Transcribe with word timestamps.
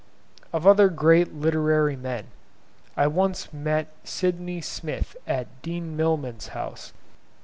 Of 0.51 0.65
other 0.65 0.89
great 0.89 1.31
literary 1.31 1.95
men, 1.95 2.29
I 2.97 3.05
once 3.05 3.53
met 3.53 3.93
Sydney 4.03 4.59
Smith 4.59 5.15
at 5.27 5.61
Dean 5.61 5.95
Milman's 5.95 6.47
house. 6.57 6.91